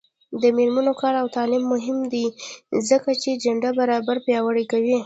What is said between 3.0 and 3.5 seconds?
چې